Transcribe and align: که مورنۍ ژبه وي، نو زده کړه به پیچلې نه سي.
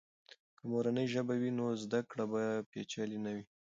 که 0.57 0.63
مورنۍ 0.71 1.05
ژبه 1.13 1.35
وي، 1.41 1.51
نو 1.59 1.65
زده 1.83 1.99
کړه 2.09 2.25
به 2.31 2.41
پیچلې 2.71 3.17
نه 3.25 3.31
سي. 3.35 3.41